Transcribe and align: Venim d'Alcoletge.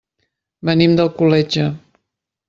Venim 0.69 0.95
d'Alcoletge. 0.99 1.67